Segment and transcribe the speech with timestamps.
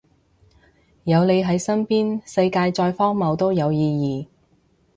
[1.03, 4.27] 有你喺身邊，世界再荒謬都有意義